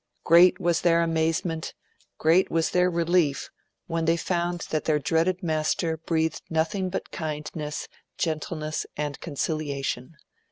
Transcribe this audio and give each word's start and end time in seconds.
Great 0.23 0.59
was 0.59 0.81
their 0.81 1.03
amazement, 1.03 1.75
great 2.17 2.49
was 2.49 2.71
their 2.71 2.89
relief, 2.89 3.51
when 3.85 4.05
they 4.05 4.17
found 4.17 4.61
that 4.71 4.85
their 4.85 4.97
dreaded 4.97 5.43
master 5.43 5.95
breathed 5.95 6.41
nothing 6.49 6.89
but 6.89 7.11
kindness, 7.11 7.87
gentleness, 8.17 8.87
and 8.97 9.19
conciliation. 9.19 10.15